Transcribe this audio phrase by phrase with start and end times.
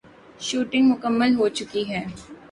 [0.45, 2.01] shooting مکمل ہوچکی ہے